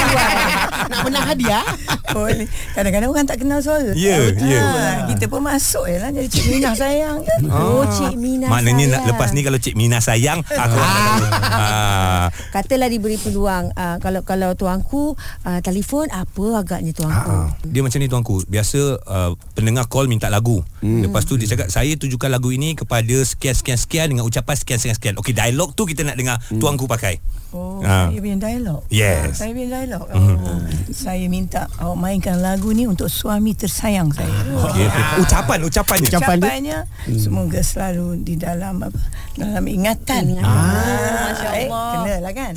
Nak 0.92 1.02
menang 1.04 1.26
hadiah 1.26 1.66
Boleh. 2.14 2.48
Kadang-kadang 2.72 3.10
orang 3.12 3.28
tak 3.28 3.42
kenal 3.42 3.60
suara. 3.60 3.92
Ya, 3.92 4.32
Betul. 4.32 4.48
ya. 4.48 4.62
Ha, 4.64 5.12
Kita 5.12 5.26
pun 5.28 5.42
masuk 5.44 5.90
je 5.90 5.98
lah 6.00 6.10
jadi 6.14 6.28
Cik 6.30 6.46
Minah 6.54 6.74
sayang 6.78 7.18
kan. 7.26 7.40
Oh, 7.50 7.84
Cik 7.90 8.16
Mina 8.16 8.48
Maknanya 8.48 8.86
nak, 8.86 8.92
sayang. 9.04 9.08
lepas 9.12 9.30
ni 9.34 9.42
kalau 9.42 9.60
Cik 9.60 9.76
Mina 9.76 9.98
sayang 10.00 10.40
Aku 10.46 10.78
ah. 10.78 12.30
Katalah 12.54 12.88
diberi 12.88 13.18
peluang 13.18 13.74
uh, 13.74 13.98
kalau 13.98 14.22
kalau 14.22 14.37
tuanku 14.54 15.18
uh, 15.18 15.60
telefon 15.66 16.10
apa 16.14 16.46
agaknya 16.62 16.94
tuanku. 16.94 17.32
Ah, 17.32 17.50
Dia 17.66 17.82
macam 17.82 17.98
ni 17.98 18.08
tuanku 18.08 18.36
Biasa 18.46 18.80
uh, 19.04 19.32
pendengar 19.58 19.90
call 19.90 20.06
minta 20.06 20.30
lagu 20.30 20.62
hmm. 20.82 21.10
Lepas 21.10 21.26
tu 21.26 21.36
dia 21.36 21.50
cakap 21.50 21.68
Saya 21.70 21.98
tujukan 21.98 22.30
lagu 22.30 22.54
ini 22.54 22.78
kepada 22.78 23.18
sekian-sekian-sekian 23.26 24.14
Dengan 24.14 24.24
ucapan 24.24 24.56
sekian-sekian-sekian 24.56 25.18
Okey 25.18 25.34
dialog 25.34 25.74
tu 25.74 25.90
kita 25.90 26.06
nak 26.06 26.16
dengar 26.16 26.38
hmm. 26.38 26.62
tuanku 26.62 26.86
pakai 26.86 27.20
Oh, 27.56 27.80
Ah. 27.80 28.12
saya 28.12 28.20
punya 28.20 28.38
dialog. 28.44 28.84
Yes. 28.92 29.40
Saya 29.40 29.56
punya 29.56 29.80
dialog. 29.80 30.04
Oh, 30.12 30.60
saya 30.92 31.26
minta 31.32 31.72
awak 31.80 31.96
mainkan 31.96 32.44
lagu 32.44 32.76
ni 32.76 32.84
untuk 32.84 33.08
suami 33.08 33.56
tersayang 33.56 34.12
saya. 34.12 34.28
okay, 34.68 34.84
okay. 34.84 35.04
Ucapan 35.24 35.64
Ucapannya 35.64 36.10
Ucapan 36.12 36.36
dia? 36.36 36.44
Ucapannya 36.44 36.78
semoga 37.16 37.60
selalu 37.64 38.20
di 38.20 38.36
dalam 38.36 38.84
apa 38.84 39.00
dalam 39.40 39.64
ingatan. 39.64 40.36
Ingatan. 40.36 40.44
Ah, 40.44 41.32
Masya 41.32 41.50
baik, 41.56 41.70
Allah. 41.72 41.88
Kena 41.96 42.16
lah 42.20 42.34
kan. 42.36 42.54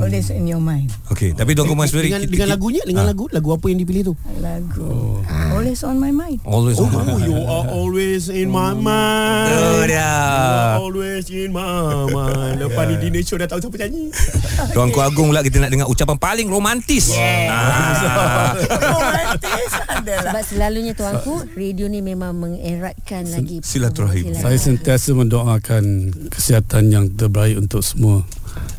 Always 0.00 0.28
in 0.32 0.48
your 0.48 0.64
mind. 0.64 0.88
Okey 1.12 1.30
Tapi 1.32 1.52
tuanku 1.52 1.76
Masuri 1.76 2.08
dengan, 2.08 2.24
dengan 2.24 2.48
lagunya 2.50 2.82
Dengan 2.82 3.04
lagu 3.04 3.28
Lagu 3.28 3.52
apa 3.52 3.66
yang 3.68 3.78
dipilih 3.78 4.02
tu 4.08 4.14
Lagu. 4.40 5.20
Always 5.52 5.84
on 5.84 5.96
my 5.96 6.10
mind. 6.10 6.40
Always 6.42 6.76
Oh, 6.76 6.88
on 6.88 6.90
my 6.90 7.04
mind. 7.06 7.22
you 7.22 7.36
are 7.38 7.66
always 7.68 8.26
in 8.26 8.48
my 8.48 8.72
mind 8.72 9.52
Oh, 9.52 9.84
dah. 9.84 9.92
You 9.92 10.48
are 10.48 10.76
always 10.80 11.26
in 11.28 11.50
my 11.52 11.62
mind 12.08 12.56
Lepas 12.62 12.84
ni 12.88 12.94
dinner 12.98 13.22
show 13.22 13.36
dah 13.36 13.46
tahu 13.46 13.60
siapa 13.60 13.76
nyanyi 13.78 14.10
Tuanku 14.72 14.98
Agung 14.98 15.28
pula 15.28 15.44
kita 15.44 15.58
nak 15.58 15.70
dengar 15.70 15.86
ucapan 15.86 16.16
paling 16.16 16.48
romantis. 16.48 17.12
Ah. 17.12 18.54
Romantis 18.56 19.70
adalah. 19.86 20.30
Sebab 20.30 20.42
selalunya 20.44 20.92
tuanku 20.94 21.44
radio 21.52 21.86
ni 21.86 22.00
memang 22.00 22.32
mengeratkan 22.32 23.26
lagi 23.28 23.60
silaturahim. 23.60 24.32
Saya 24.32 24.56
sentiasa 24.56 25.12
mendoakan 25.12 25.84
kesihatan 26.30 26.88
yang 26.88 27.04
terbaik 27.10 27.58
untuk 27.58 27.82
semua 27.82 28.22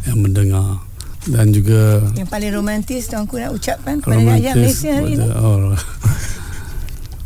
yang 0.04 0.20
mendengar 0.20 0.82
dan 1.30 1.56
juga 1.56 2.04
Yang 2.20 2.30
paling 2.30 2.52
romantis 2.52 3.08
tuanku 3.08 3.40
nak 3.40 3.56
ucapkan 3.56 4.04
kepada 4.04 4.20
rakyat 4.20 4.54
Malaysia 4.60 4.92
hari 4.92 5.12
ini. 5.16 5.28
oh, 5.32 5.72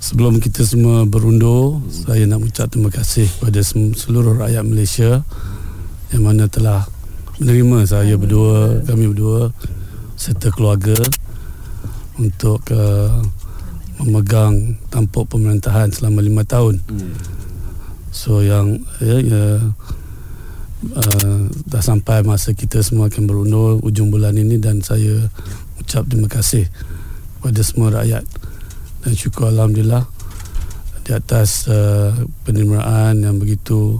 Sebelum 0.07 0.39
kita 0.39 0.63
semua 0.63 1.03
berundur, 1.03 1.83
saya 1.91 2.23
nak 2.29 2.45
ucap 2.45 2.71
terima 2.71 2.87
kasih 2.87 3.27
kepada 3.27 3.59
seluruh 3.97 4.39
rakyat 4.39 4.63
Malaysia 4.63 5.25
yang 6.15 6.23
mana 6.23 6.47
telah 6.47 6.87
menerima 7.43 7.83
saya 7.83 8.15
berdua, 8.15 8.87
kami 8.87 9.11
berdua 9.11 9.51
serta 10.15 10.47
keluarga 10.55 10.95
untuk 12.17 12.63
uh, 12.71 13.19
memegang 13.99 14.77
tampuk 14.89 15.27
pemerintahan 15.27 15.91
selama 15.91 16.23
lima 16.23 16.47
tahun. 16.47 16.79
So 18.09 18.41
yang 18.41 18.81
ya, 19.03 19.17
ya 19.21 19.43
uh, 20.83 21.49
dah 21.65 21.81
sampai 21.81 22.21
masa 22.21 22.53
kita 22.53 22.81
semua 22.85 23.09
akan 23.09 23.23
berundur 23.25 23.81
ujung 23.81 24.13
bulan 24.13 24.37
ini 24.37 24.61
dan 24.61 24.81
saya 24.85 25.29
ucap 25.81 26.05
terima 26.05 26.29
kasih 26.29 26.69
kepada 27.37 27.61
semua 27.65 27.89
rakyat 28.01 28.23
dan 29.05 29.13
syukur 29.13 29.49
alhamdulillah 29.49 30.05
di 31.07 31.11
atas 31.15 31.71
uh, 31.71 32.11
penerimaan 32.43 33.23
yang 33.23 33.39
begitu 33.39 33.97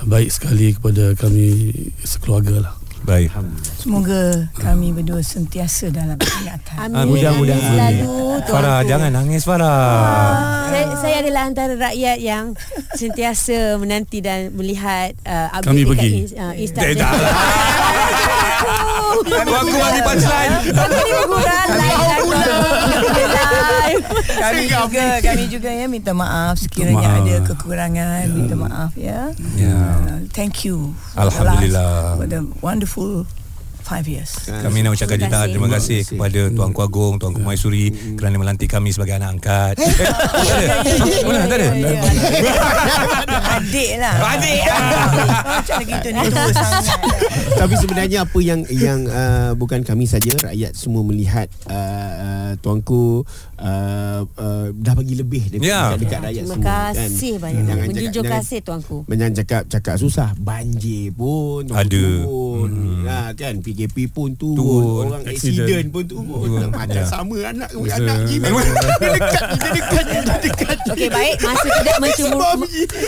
uh, 0.00 0.04
baik 0.08 0.32
sekali 0.32 0.72
kepada 0.72 1.12
kami 1.14 1.72
sekeluarga 2.00 2.70
lah. 2.70 2.74
Baik. 3.02 3.34
Semoga 3.82 4.46
kami 4.54 4.94
berdua 4.94 5.26
sentiasa 5.26 5.90
dalam 5.90 6.14
ingatan. 6.14 6.86
Amin. 6.94 7.18
Mudah-mudahan. 7.18 7.58
Selalu 7.58 8.31
Farah 8.44 8.80
tuanku. 8.80 8.90
jangan 8.90 9.10
nangis 9.12 9.42
Farah. 9.42 10.66
Saya, 10.72 10.84
saya 10.98 11.16
adalah 11.20 11.42
antara 11.46 11.74
rakyat 11.76 12.18
yang 12.18 12.56
sentiasa 12.96 13.76
menanti 13.76 14.24
dan 14.24 14.50
melihat 14.56 15.12
uh, 15.22 15.52
update 15.52 15.68
Kami 15.68 15.80
dekat 15.84 15.90
pergi. 15.92 16.10
Uh, 16.32 16.54
Instagram. 16.56 16.96
Dah 16.96 17.12
dah. 17.12 17.12
Tuanku 19.22 19.76
bagi 19.76 20.00
punchline. 20.02 20.52
Aku 20.72 20.96
ni 20.96 21.12
live 21.12 22.26
live. 22.32 24.04
kami 24.32 24.64
juga 24.66 25.04
kami 25.20 25.44
juga 25.46 25.70
ya 25.70 25.86
minta 25.86 26.12
maaf 26.16 26.56
sekiranya 26.58 27.20
Maaf. 27.20 27.22
ada 27.26 27.34
kekurangan 27.46 28.24
minta 28.32 28.54
maaf 28.56 28.92
ya. 28.96 29.30
Ya. 29.54 29.76
Uh, 30.02 30.24
thank 30.32 30.64
you. 30.64 30.96
Alhamdulillah. 31.14 32.16
For 32.18 32.26
the 32.26 32.40
wonderful 32.64 33.28
five 33.82 34.06
years. 34.06 34.32
Kami 34.46 34.80
nak 34.80 34.94
ucapkan 34.94 35.18
Terima 35.18 35.28
jutaan 35.28 35.42
kasih. 35.42 35.52
terima 35.52 35.68
kasih 35.68 36.00
kepada 36.06 36.40
Tuanku 36.50 36.80
Agung, 36.80 37.14
Tuanku 37.18 37.40
Maisuri 37.42 37.90
kerana 38.16 38.38
melantik 38.38 38.70
kami 38.70 38.94
sebagai 38.94 39.18
anak 39.18 39.38
angkat. 39.38 39.74
Eh, 39.82 40.68
Mana 41.26 41.46
tak 41.46 41.58
ada? 41.58 41.68
Adik 43.58 43.90
lah. 43.98 44.14
Adik. 44.38 44.60
Macam 45.52 45.80
gitu 45.82 46.08
ni 46.08 46.20
tua 46.30 46.44
sangat. 46.54 46.98
Tapi 47.58 47.74
sebenarnya 47.76 48.18
apa 48.24 48.38
yang 48.40 48.60
yang 48.70 49.00
uh, 49.06 49.52
bukan 49.54 49.82
kami 49.82 50.06
saja 50.06 50.32
rakyat 50.40 50.72
semua 50.74 51.02
melihat 51.04 51.46
uh, 51.68 51.74
uh, 51.74 52.50
tuanku 52.62 53.26
uh, 53.62 54.20
uh, 54.26 54.66
dah 54.74 54.92
bagi 54.92 55.14
lebih 55.14 55.42
dekat, 55.48 55.62
Ya. 55.62 55.80
dekat, 55.88 55.98
dekat 56.00 56.18
rakyat 56.20 56.42
Terima 56.42 56.52
semua 56.52 56.66
kasih 56.68 57.32
banyak. 57.36 57.54
Jangan 57.54 57.70
cakap- 57.72 57.88
Menjunjung 57.88 58.24
jangan- 58.24 58.42
kasih 58.42 58.58
tuanku. 58.60 58.98
Jangan 59.06 59.32
cakap 59.34 59.62
cakap 59.68 59.94
susah 59.96 60.28
banjir 60.36 61.04
pun 61.12 61.62
Ada. 61.68 61.86
turun 61.86 62.70
Hmm. 62.72 63.04
ha, 63.04 63.30
kan 63.32 63.54
PKP 63.58 63.96
pun 64.08 64.34
turun, 64.34 64.56
Turun. 64.56 65.04
orang 65.08 65.22
Accident. 65.24 65.62
accident 65.62 65.86
pun 65.88 66.04
turun 66.04 66.26
Turun. 66.28 66.70
macam 66.70 66.96
Ya. 66.96 67.06
sama 67.06 67.36
anak 67.40 67.68
Bisa. 67.72 67.96
anak 67.96 68.16
ni 68.24 68.34
memang 68.36 68.62
dia 68.62 68.90
dekat 69.16 69.42
dia 69.52 69.70
dekat 69.72 70.04
dia 70.04 70.22
dekat 70.42 70.76
Okey 70.84 71.08
baik 71.08 71.36
masa 71.40 71.66
tidak 71.72 71.96
mencemburu 71.98 72.66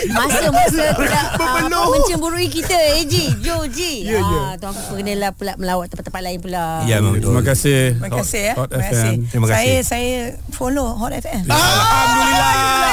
masa 0.09 0.45
masa 0.49 0.83
tidak 0.97 1.25
uh, 1.37 1.87
mencemburui 1.91 2.47
kita 2.47 2.73
Eji 2.97 3.23
Joji. 3.37 3.93
Ya, 4.05 4.17
ya. 4.17 4.39
Ah 4.41 4.53
tuanku 4.55 4.95
kenalah 4.95 5.31
pula 5.31 5.53
melawat 5.55 5.87
tempat-tempat 5.87 6.21
lain 6.21 6.39
pula. 6.39 6.81
Ya, 6.85 6.97
betul. 6.97 7.29
Terima 7.29 7.43
kasih. 7.43 7.81
Terima 7.93 8.09
kasih 8.15 8.41
ya. 8.41 8.53
Terima 8.55 8.81
kasih. 8.81 9.13
Terima 9.27 9.45
kasih. 9.45 9.55
Saya 9.55 9.75
saya 9.85 10.11
follow 10.55 10.95
Hot 10.95 11.11
FM. 11.11 11.43
Alhamdulillah. 11.51 12.91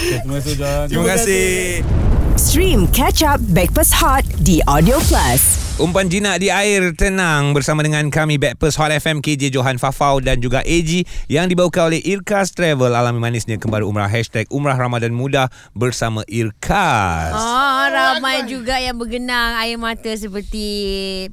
Terima 0.00 0.34
kasih 0.40 0.54
John. 0.56 0.84
Terima 0.88 1.06
kasih. 1.12 1.44
Stream 2.40 2.88
Catch 2.90 3.20
Up 3.22 3.38
Backpass 3.52 3.92
Hot 3.94 4.24
di 4.40 4.64
Audio 4.64 4.96
Plus. 5.06 5.60
Umpan 5.74 6.06
jinak 6.06 6.38
di 6.38 6.54
air 6.54 6.94
tenang 6.94 7.50
bersama 7.50 7.82
dengan 7.82 8.06
kami 8.06 8.38
Backpers 8.38 8.78
Hot 8.78 8.94
FM 8.94 9.18
KJ 9.18 9.50
Johan 9.50 9.74
Fafau 9.74 10.22
dan 10.22 10.38
juga 10.38 10.62
AG 10.62 11.02
yang 11.26 11.50
dibawakan 11.50 11.90
oleh 11.90 12.00
Irkas 12.00 12.54
Travel 12.54 12.94
alami 12.94 13.18
manisnya 13.18 13.58
kembali 13.58 13.82
umrah 13.82 14.06
hashtag 14.06 14.46
Umrah 14.54 14.78
Ramadan 14.78 15.10
Mudah 15.10 15.50
bersama 15.74 16.22
Irkas. 16.30 17.34
Ah, 17.34 17.90
ramai 17.90 18.46
juga 18.46 18.78
yang 18.78 18.94
bergenang 18.96 19.58
air 19.60 19.74
mata 19.74 20.14
seperti 20.14 20.66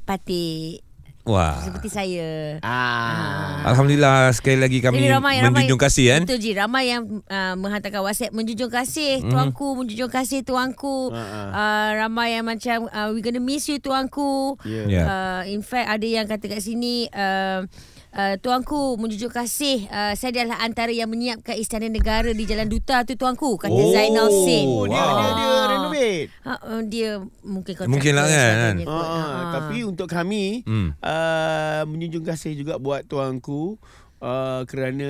patik. 0.02 0.91
Wah. 1.22 1.54
Seperti 1.62 1.86
saya. 1.86 2.58
ah 2.66 3.62
Alhamdulillah 3.62 4.34
sekali 4.34 4.58
lagi 4.58 4.82
kami 4.82 4.98
Jadi 4.98 5.06
ramai, 5.06 5.38
menjunjung 5.38 5.78
ramai, 5.78 5.86
kasih 5.86 6.06
kan. 6.10 6.20
Betul 6.26 6.38
Ji 6.42 6.50
Ramai 6.50 6.84
yang 6.90 7.02
uh, 7.22 7.54
Menghantarkan 7.54 8.02
whatsapp 8.02 8.34
Menjunjung 8.34 8.66
kasih 8.68 9.22
Mhm. 9.22 9.30
Tuanku 9.30 9.68
Menjunjung 9.78 10.10
kasih 10.10 10.42
tuanku 10.42 11.14
uh, 11.14 11.90
Ramai 11.94 12.34
yang 12.34 12.42
macam 12.42 12.90
uh, 12.90 13.14
We 13.14 13.22
gonna 13.22 13.38
miss 13.38 13.70
you 13.70 13.78
tuanku 13.78 14.58
Yeah. 14.66 14.86
Ya. 14.90 15.02
uh, 15.04 15.42
In 15.46 15.62
fact 15.62 15.86
ada 15.88 16.02
yang 16.02 16.26
kata 16.26 16.50
kat 16.50 16.58
sini 16.58 17.06
uh, 17.08 17.70
Uh, 18.12 18.36
tuanku 18.36 19.00
menjunjung 19.00 19.32
kasih 19.32 19.88
uh, 19.88 20.12
saya 20.12 20.36
adalah 20.36 20.60
antara 20.60 20.92
yang 20.92 21.08
menyiapkan 21.08 21.56
istana 21.56 21.88
negara 21.88 22.28
di 22.28 22.44
Jalan 22.44 22.68
Duta 22.68 23.00
tu 23.02 23.16
tuanku 23.16 23.56
kata 23.56 23.72
oh, 23.72 23.88
Zainal 23.88 24.28
Sin. 24.28 24.68
Oh, 24.68 24.84
dia, 24.84 25.00
dia, 25.00 25.30
dia 25.32 25.52
renovate 25.66 26.28
Ha, 26.42 26.52
uh, 26.60 26.80
dia 26.84 27.10
mungkin 27.40 27.72
kontraktor 27.72 27.88
Mungkin 27.88 28.12
lah 28.12 28.26
kan, 28.28 28.74
Ah, 28.76 28.84
kot. 28.84 29.00
ah, 29.00 29.16
Ha. 29.16 29.40
tapi 29.50 29.76
untuk 29.82 30.06
kami 30.06 30.60
Hmm. 30.62 30.92
uh, 30.94 31.88
menjunjung 31.88 32.20
kasih 32.22 32.52
juga 32.52 32.76
buat 32.76 33.08
tuanku 33.08 33.80
uh, 34.20 34.60
kerana 34.68 35.08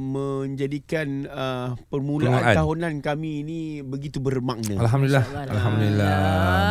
menjadikan 0.00 1.28
uh, 1.28 1.68
permulaan, 1.86 2.32
Permulaan. 2.32 2.56
tahunan 2.56 2.92
kami 3.04 3.44
ini 3.44 3.60
begitu 3.82 4.18
bermakna. 4.18 4.80
Alhamdulillah 4.80 5.52
Alhamdulillah 5.52 6.16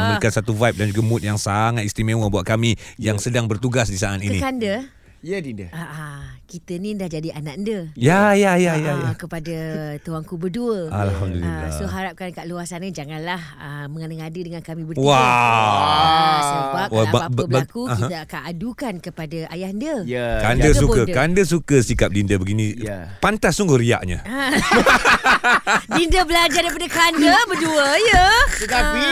Memberikan 0.10 0.34
satu 0.34 0.52
vibe 0.52 0.74
dan 0.76 0.88
juga 0.90 1.02
mood 1.06 1.22
yang 1.22 1.38
sangat 1.38 1.86
istimewa 1.86 2.26
buat 2.28 2.44
kami 2.44 2.74
Yang 2.98 3.30
sedang 3.30 3.46
bertugas 3.46 3.88
di 3.88 3.96
saat 3.96 4.18
ini 4.20 4.42
Kekanda 4.42 4.97
Ya 5.24 5.42
Dinda. 5.42 5.70
Ah, 5.74 5.90
ah, 5.92 6.37
kita 6.48 6.80
ni 6.80 6.96
dah 6.96 7.12
jadi 7.12 7.36
anak 7.36 7.60
anda. 7.60 7.80
Ya, 8.00 8.32
ya, 8.32 8.56
ya, 8.56 8.80
ya. 8.80 8.96
ya. 8.96 9.12
Ah, 9.12 9.16
kepada 9.20 9.58
tuanku 10.00 10.40
berdua. 10.40 10.88
Alhamdulillah. 10.88 11.68
Ah, 11.68 11.76
so 11.76 11.84
harapkan 11.92 12.32
kat 12.32 12.48
luar 12.48 12.64
sana 12.64 12.88
janganlah 12.88 13.38
ah, 13.60 13.86
mengada-ngada 13.92 14.40
dengan 14.40 14.64
kami 14.64 14.88
bertiga. 14.88 15.04
Wah. 15.04 15.20
Ah, 15.20 16.40
sebab 16.40 16.72
Wah, 16.72 16.88
kalau 16.88 17.04
ba- 17.04 17.12
apa-apa 17.12 17.28
ba- 17.28 17.36
ba- 17.36 17.48
berlaku 17.52 17.84
aha. 17.92 17.96
kita 18.00 18.16
akan 18.24 18.42
adukan 18.48 18.94
kepada 19.04 19.40
ayahanda. 19.52 19.94
Ya. 20.08 20.40
Kanda 20.40 20.72
Jaga 20.72 20.80
suka. 20.80 21.02
Kanda 21.12 21.44
suka 21.44 21.78
sikap 21.84 22.10
Dinda 22.16 22.40
begini. 22.40 22.80
Ya. 22.80 23.20
Pantas 23.20 23.60
sungguh 23.60 23.76
riaknya. 23.76 24.24
Dinda 26.00 26.22
belajar 26.24 26.64
daripada 26.64 26.88
kanda 26.88 27.36
berdua 27.52 27.88
ya. 28.00 28.26
Tetapi 28.64 29.08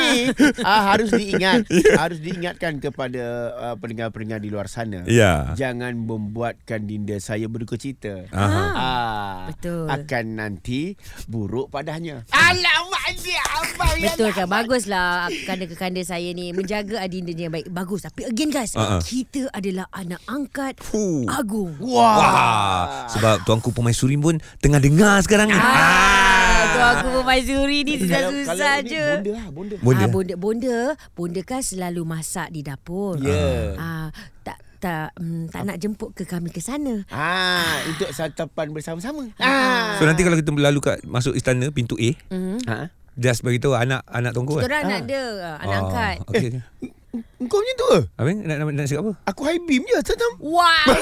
ah, 0.64 0.82
harus 0.96 1.10
diingat, 1.12 1.68
harus 2.02 2.20
diingatkan 2.24 2.80
kepada 2.80 3.24
uh, 3.60 3.76
pendengar-pendengar 3.76 4.40
di 4.40 4.48
luar 4.48 4.72
sana. 4.72 5.04
Ya. 5.04 5.52
Jangan 5.60 6.00
membuatkan 6.00 6.88
Dinda 6.88 7.20
saya 7.26 7.50
berduka 7.50 7.74
cita. 7.74 8.30
Ah, 8.30 9.50
Betul. 9.50 9.90
Akan 9.90 10.38
nanti 10.38 10.94
buruk 11.26 11.74
padanya. 11.74 12.22
Alamak 12.30 13.18
dia 13.18 13.42
abang 13.42 13.98
Betul 13.98 14.30
kan 14.30 14.46
Baguslah 14.46 15.26
Kanda 15.46 15.66
ke 15.66 15.74
kanda 15.74 16.02
saya 16.02 16.30
ni 16.30 16.52
Menjaga 16.52 17.02
adinda 17.02 17.32
ni 17.32 17.42
yang 17.42 17.54
baik 17.54 17.70
Bagus 17.70 18.02
Tapi 18.02 18.26
again 18.26 18.50
guys 18.50 18.74
Ha-ha. 18.74 18.98
Kita 19.00 19.50
adalah 19.50 19.90
anak 19.90 20.22
angkat 20.26 20.78
Fuh. 20.80 21.26
Agung 21.26 21.74
Wah. 21.80 22.18
Wah. 22.18 22.84
Sebab 23.10 23.42
tuanku 23.44 23.70
pemaisuri 23.72 24.14
pun 24.16 24.38
tengah 24.58 24.78
dengar 24.78 25.22
sekarang 25.22 25.50
ni. 25.50 25.58
Ah, 25.58 26.62
tu 26.68 26.80
aku 26.82 27.08
pemaisuri 27.22 27.82
ni 27.82 27.94
Kalau- 27.98 28.30
susah-susah 28.34 28.54
kalau 28.76 28.84
ni 28.84 28.90
je. 28.92 29.06
Bonda 29.08 29.32
lah, 29.32 29.48
bonda. 29.50 29.76
Bonda. 29.80 29.98
Ah, 29.98 30.10
bonda, 30.10 30.34
bonda, 30.36 30.78
bonda 31.14 31.42
kan 31.42 31.62
selalu 31.62 32.02
masak 32.04 32.48
di 32.50 32.62
dapur. 32.62 33.18
Ya. 33.18 33.74
Ah, 33.76 34.08
tak 34.42 34.55
tak 34.86 35.18
um, 35.18 35.50
tak 35.50 35.66
nak 35.66 35.78
jemput 35.78 36.14
ke 36.14 36.22
kami 36.24 36.48
ke 36.48 36.62
sana. 36.62 37.02
Ah, 37.10 37.82
untuk 37.88 38.06
santapan 38.12 38.70
bersama-sama. 38.70 39.34
Ah. 39.36 39.98
So 39.98 40.06
nanti 40.06 40.22
kalau 40.22 40.38
kita 40.38 40.52
berlalu 40.52 40.78
kat 40.80 41.02
masuk 41.04 41.34
istana 41.34 41.70
pintu 41.70 41.98
A, 41.98 42.14
Mm-hmm. 42.30 42.58
Ha? 42.68 42.94
just 43.16 43.42
bagi 43.42 43.58
tahu 43.58 43.74
anak 43.74 44.06
anak 44.06 44.30
Kita 44.32 44.46
kan. 44.46 44.62
orang 44.62 44.82
anak 44.86 45.02
dia, 45.04 45.24
ah, 45.42 45.58
anak 45.58 45.66
Ah, 45.66 45.82
angkat. 45.82 46.16
Okey. 46.28 46.50
Kau 47.48 47.58
macam 47.58 47.74
tu 47.74 47.86
ke? 47.88 48.00
Apa 48.14 48.28
nak, 48.30 48.56
nak, 48.60 48.66
nak 48.70 48.86
cakap 48.86 49.02
apa? 49.02 49.14
Aku 49.26 49.42
high 49.42 49.62
beam 49.62 49.82
je 49.82 49.98
Tatam. 50.04 50.32
Why? 50.38 50.84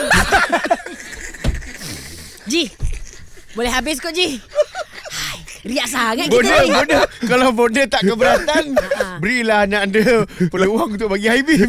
Ji, 2.45 2.69
boleh 3.53 3.71
habis 3.71 3.97
kau 3.97 4.11
Ji. 4.11 4.37
Hai, 5.09 5.37
riak 5.63 5.87
sangat 5.87 6.25
kita 6.27 6.35
Bonda, 6.35 6.55
ni. 6.55 6.69
bonda. 6.69 6.99
Kalau 7.23 7.47
bonda 7.49 7.83
tak 7.87 8.01
keberatan, 8.03 8.63
Ah. 8.99 9.17
berilah 9.17 9.65
anak 9.65 9.81
anda 9.83 10.03
peluang 10.47 10.93
untuk 10.93 11.09
bagi 11.09 11.27
high 11.27 11.41
beam. 11.41 11.65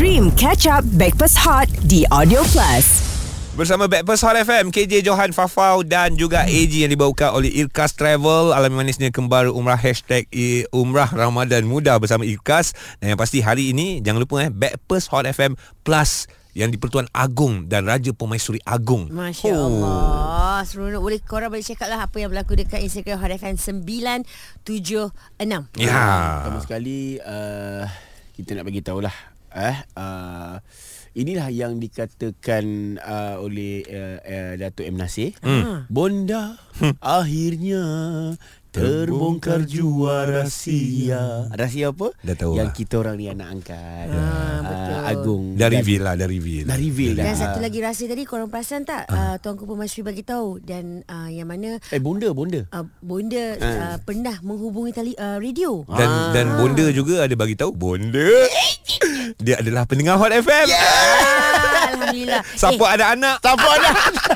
Stream 0.00 0.32
Catch 0.32 0.64
Up 0.64 0.80
Backpass 0.96 1.36
Hot 1.44 1.68
di 1.84 2.08
Audio 2.08 2.40
Plus. 2.48 3.04
Bersama 3.52 3.84
Backpast 3.84 4.24
Hot 4.24 4.32
FM 4.32 4.72
KJ 4.72 5.04
Johan 5.04 5.28
Fafau 5.36 5.84
Dan 5.84 6.16
juga 6.16 6.48
AG 6.48 6.72
Yang 6.72 6.96
dibawakan 6.96 7.36
oleh 7.36 7.52
Irkas 7.52 7.92
Travel. 7.92 8.56
Alami 8.56 8.80
manisnya 8.80 9.12
kembar 9.12 9.52
umrah 9.52 9.76
Hashtag 9.76 10.24
Umrah 10.72 11.12
Ramadan 11.12 11.68
Mudah 11.68 12.00
bersama 12.00 12.24
Irkas 12.24 12.72
Dan 12.96 13.12
yang 13.12 13.20
pasti 13.20 13.44
hari 13.44 13.76
ini 13.76 14.00
Jangan 14.00 14.24
lupa 14.24 14.40
eh 14.40 14.48
Backpast 14.48 15.12
Hot 15.12 15.28
FM 15.28 15.60
Plus 15.84 16.24
Yang 16.56 16.80
di-Pertuan 16.80 17.04
Agong 17.12 17.68
Dan 17.68 17.84
Raja 17.84 18.16
Pemaisuri 18.16 18.64
Agong 18.64 19.12
Masya 19.12 19.52
Allah. 19.52 20.64
Seronok 20.64 21.12
Boleh 21.12 21.20
korang 21.20 21.52
boleh 21.52 21.60
check 21.60 21.76
out 21.84 21.92
lah 21.92 22.08
Apa 22.08 22.24
yang 22.24 22.32
berlaku 22.32 22.56
dekat 22.56 22.80
Instagram 22.80 23.20
Hot 23.20 23.36
FM 23.36 23.60
976 23.84 24.24
Ya. 25.76 26.40
Pertama 26.40 26.58
sekali 26.64 27.20
uh, 27.20 27.84
kita 28.32 28.56
nak 28.56 28.64
bagi 28.64 28.80
tahulah 28.80 29.29
eh 29.50 29.78
uh, 29.98 30.62
inilah 31.14 31.50
yang 31.50 31.82
dikatakan 31.82 32.96
uh, 33.02 33.42
oleh 33.42 33.82
uh, 33.86 34.18
uh, 34.22 34.52
Datuk 34.54 34.86
M 34.86 34.96
Nasir. 34.96 35.34
Hmm. 35.42 35.90
Bonda 35.90 36.58
akhirnya 37.02 37.82
terbongkar 38.70 39.62
jua 39.62 40.24
rahsia. 40.24 41.50
Rahsia 41.50 41.90
apa? 41.90 42.14
Dah 42.16 42.34
tahu 42.34 42.54
Yang 42.54 42.66
lah. 42.66 42.76
kita 42.76 42.94
orang 42.96 43.14
ni 43.14 43.26
anak 43.26 43.48
angkat. 43.50 44.06
Ah, 44.08 44.58
betul. 44.60 44.90
Uh, 44.90 45.02
Agung. 45.02 45.44
Dan- 45.54 45.72
reveal 45.72 46.02
lah 46.02 46.14
Dah 46.14 46.26
reveal 46.26 46.64
Dah 46.64 46.76
reveal 46.76 47.12
dah. 47.12 47.24
Dan 47.24 47.34
satu 47.34 47.58
lagi 47.58 47.78
rahsia 47.78 48.06
tadi 48.06 48.22
Korang 48.22 48.46
perasan 48.46 48.82
tak 48.82 49.06
uh, 49.06 49.36
Tuanku 49.36 49.64
Pemaisuri 49.64 50.02
bagi 50.02 50.22
tahu 50.22 50.58
Dan 50.58 51.02
uh, 51.04 51.26
yang 51.26 51.46
mana 51.46 51.80
Eh 51.88 51.98
bonda 51.98 52.30
bonda. 52.30 52.62
uh, 52.68 52.86
Bonda 53.00 53.44
Ah. 53.56 53.64
uh, 53.64 53.96
pernah 53.98 54.38
menghubungi 54.40 54.92
tali 54.92 55.12
uh, 55.14 55.36
radio 55.36 55.82
dan 55.88 56.06
Ah. 56.06 56.30
dan 56.30 56.46
Bonda 56.54 56.86
juga 56.90 57.22
ada 57.22 57.34
bagi 57.34 57.54
tahu 57.54 57.72
Bonda 57.72 58.30
dia 59.38 59.56
adalah 59.56 59.84
pendengar 59.84 60.16
Hot 60.16 60.32
FM. 60.32 60.66
Ah, 60.68 61.19
Alhamdulillah 62.00 62.42
Siapa 62.60 62.84
ada 62.88 63.04
anak? 63.12 63.36
Siapa 63.38 63.68
ada? 63.70 63.90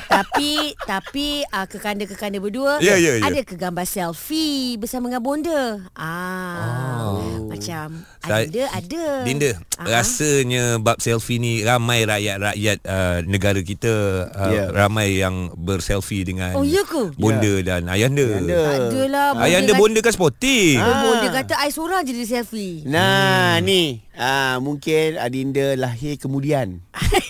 Tapi 0.07 0.51
Tapi 0.79 1.27
uh, 1.43 1.65
Kekanda-kekanda 1.65 2.37
berdua 2.37 2.77
Ya, 2.77 2.95
ya, 2.95 3.17
ya. 3.17 3.25
Ada 3.25 3.41
ke 3.41 3.55
gambar 3.55 3.83
selfie 3.83 4.77
Bersama 4.77 5.07
dengan 5.07 5.19
bonda 5.19 5.61
ah, 5.95 7.17
oh. 7.17 7.47
Macam 7.47 8.05
Saya- 8.21 8.45
Ada 8.45 8.63
Ada 8.75 9.03
Dinda, 9.23 9.51
Ah. 9.75 9.99
rasanya 9.99 10.79
bab 10.79 10.97
selfie 10.97 11.35
ni 11.35 11.59
ramai 11.59 12.03
rakyat-rakyat 12.03 12.77
uh, 12.81 13.19
negara 13.23 13.59
kita 13.59 13.91
uh, 14.29 14.43
Ya. 14.47 14.63
ramai 14.69 15.17
yang 15.17 15.51
berselfie 15.53 16.23
dengan 16.23 16.53
Oh, 16.53 16.63
ya 16.63 16.79
ke? 16.81 17.11
bonda 17.13 17.59
dan 17.59 17.85
ayahanda. 17.85 18.23
Ayahanda. 18.23 18.55
Tak 18.55 18.75
adalah 18.87 19.27
Ayahanda 19.37 19.71
kata- 19.71 19.81
bonda 19.81 19.99
kan 19.99 20.13
sporting. 20.13 20.77
Oh, 20.77 20.95
bonda 21.03 21.27
kata 21.33 21.53
I 21.57 21.69
seorang 21.69 22.01
je 22.01 22.13
dia 22.13 22.27
selfie 22.29 22.85
Nah 22.85 23.59
ni 23.59 24.04
ah, 24.15 24.57
Mungkin 24.59 25.15
Adinda 25.15 25.75
lahir 25.75 26.15
kemudian 26.17 26.79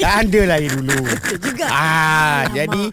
Anda 0.01 0.41
lahir 0.45 0.71
dulu 0.73 1.05
juga. 1.45 1.65
ah, 1.69 2.45
Alamak. 2.45 2.53
Jadi 2.55 2.83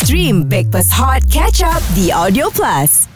Stream 0.00 0.46
Backpass 0.46 0.92
Hot 0.96 1.22
Catch 1.28 1.60
Up 1.64 1.82
di 1.92 2.12
Audio 2.12 2.48
Plus. 2.52 3.15